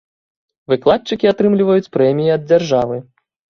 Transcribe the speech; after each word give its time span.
Выкладчыкі 0.73 1.29
атрымліваюць 1.33 1.91
прэміі 1.99 2.35
ад 2.39 2.51
дзяржавы. 2.51 3.01